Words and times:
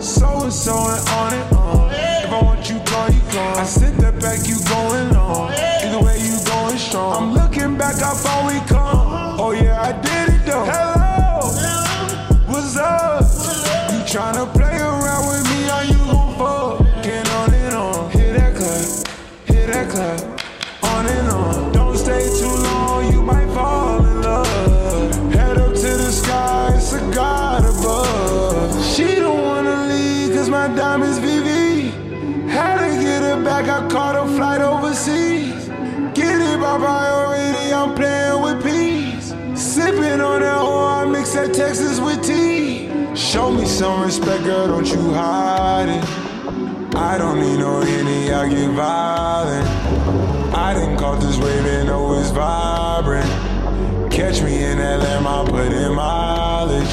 So 0.00 0.42
and 0.42 0.52
so 0.52 0.74
and 0.76 1.08
on 1.08 1.32
it 1.34 1.52
on. 1.52 1.90
If 1.92 2.30
I 2.30 2.42
want 2.42 2.68
you 2.68 2.78
gone, 2.80 3.12
you 3.12 3.20
gone. 3.32 3.58
I 3.58 3.64
sit 3.64 3.96
that 3.98 4.20
back, 4.20 4.46
you 4.46 4.56
going 4.68 5.14
on. 5.16 5.52
Either 5.52 6.04
way, 6.04 6.18
you 6.18 6.36
going 6.44 6.76
strong. 6.78 7.14
I'm 7.16 7.32
looking 7.32 7.76
back, 7.78 7.98
how 8.00 8.14
far 8.14 8.46
we 8.46 8.58
come. 8.66 9.40
Oh 9.40 9.52
yeah, 9.52 9.80
I 9.80 9.92
did 9.92 10.34
it 10.34 10.46
though. 10.46 10.64
Hello, 10.64 11.50
what's 12.46 12.76
up? 12.76 13.22
You 13.92 14.00
tryna 14.04 14.52
play 14.52 14.76
around 14.76 15.28
with 15.28 15.44
me? 15.50 15.68
Are 15.70 15.84
you 15.84 15.98
gon' 16.10 16.38
fuck? 16.38 17.02
Get 17.02 17.30
on 17.30 17.54
and 17.54 17.74
on. 17.74 18.10
Hit 18.10 18.36
that 18.36 18.56
clap, 18.56 19.08
hit 19.46 19.66
that 19.68 19.90
clap. 19.90 20.43
My 30.66 30.74
diamonds 30.74 31.18
VV. 31.18 32.48
Had 32.48 32.78
to 32.78 33.02
get 33.02 33.20
her 33.20 33.44
back, 33.44 33.68
I 33.68 33.86
caught 33.90 34.16
a 34.16 34.26
flight 34.34 34.62
overseas. 34.62 35.68
Get 36.14 36.40
it 36.40 36.58
by 36.58 36.78
priority, 36.78 37.70
I'm 37.70 37.94
playing 37.94 38.40
with 38.40 38.64
peace. 38.64 39.34
Sipping 39.54 40.22
on 40.22 40.40
that 40.40 40.62
oil, 40.62 40.86
I 40.86 41.04
mix 41.04 41.34
that 41.34 41.52
Texas 41.52 42.00
with 42.00 42.24
tea. 42.24 42.88
Show 43.14 43.50
me 43.52 43.66
some 43.66 44.04
respect, 44.04 44.44
girl, 44.44 44.68
don't 44.68 44.86
you 44.86 45.12
hide 45.12 45.90
it. 45.90 46.96
I 46.96 47.18
don't 47.18 47.40
need 47.40 47.58
no 47.58 47.82
Henny, 47.82 48.32
I 48.32 48.48
get 48.48 48.70
violent. 48.70 49.68
I 50.54 50.72
didn't 50.72 50.96
caught 50.96 51.20
this 51.20 51.36
wave 51.36 51.66
and 51.66 51.88
know 51.88 52.18
it's 52.18 52.30
vibrant. 52.30 53.28
Catch 54.10 54.40
me 54.40 54.64
in 54.64 54.78
lamb, 54.78 55.26
I 55.26 55.44
put 55.44 55.72
in 55.74 55.94
mileage. 55.94 56.88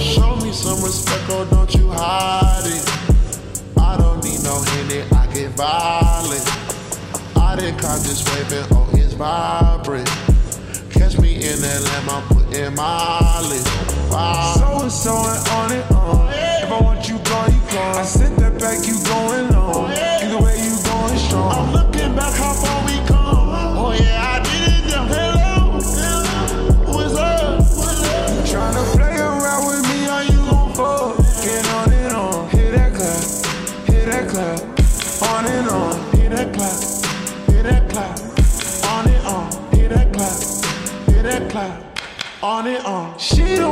Show 0.00 0.36
me 0.36 0.52
some 0.52 0.80
respect, 0.80 1.24
oh, 1.30 1.44
don't 1.50 1.59
no 4.50 4.62
Henny, 4.62 5.02
I 5.14 5.26
get 5.32 5.50
violent. 5.50 6.46
I 7.36 7.54
didn't 7.56 7.78
caught 7.78 8.00
this 8.02 8.20
wave 8.26 8.52
and 8.52 8.66
oh, 8.72 8.90
it's 8.94 9.14
vibrant. 9.14 10.08
Catch 10.90 11.20
me 11.20 11.36
in 11.36 11.60
that 11.62 11.80
lamb, 11.86 12.10
I'm 12.10 12.22
putting 12.26 12.74
mileage. 12.74 13.70
Wow. 14.10 14.54
So 14.58 14.82
and 14.82 14.92
so 14.92 15.14
and 15.14 15.38
clap. 34.30 34.60
On 35.22 35.44
and 35.46 35.68
on. 35.68 36.16
Hit 36.16 36.30
that 36.30 36.54
clap, 36.54 36.80
hit 37.52 37.64
that 37.64 37.90
clap, 37.90 38.18
on 38.92 39.08
it 39.08 39.24
on. 39.24 39.50
Hit 39.72 39.90
that 39.90 40.12
clap, 40.12 40.38
hit 41.14 41.22
that 41.24 41.50
clap, 41.50 41.98
on 42.42 42.66
it 42.66 42.84
on. 42.84 43.18
She 43.18 43.56
don't 43.56 43.69